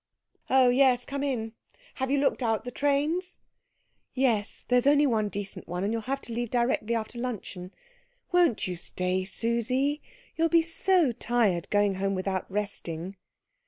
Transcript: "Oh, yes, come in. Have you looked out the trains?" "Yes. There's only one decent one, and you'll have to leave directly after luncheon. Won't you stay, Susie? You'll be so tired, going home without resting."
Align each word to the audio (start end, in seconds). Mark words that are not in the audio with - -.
"Oh, 0.49 0.69
yes, 0.69 1.05
come 1.05 1.21
in. 1.21 1.53
Have 2.01 2.09
you 2.09 2.17
looked 2.17 2.41
out 2.41 2.63
the 2.63 2.71
trains?" 2.71 3.39
"Yes. 4.15 4.65
There's 4.67 4.87
only 4.87 5.05
one 5.05 5.29
decent 5.29 5.67
one, 5.67 5.83
and 5.83 5.93
you'll 5.93 6.01
have 6.01 6.21
to 6.21 6.33
leave 6.33 6.49
directly 6.49 6.95
after 6.95 7.19
luncheon. 7.19 7.71
Won't 8.31 8.65
you 8.65 8.75
stay, 8.75 9.25
Susie? 9.25 10.01
You'll 10.35 10.49
be 10.49 10.63
so 10.63 11.11
tired, 11.11 11.69
going 11.69 11.93
home 12.01 12.15
without 12.15 12.51
resting." 12.51 13.15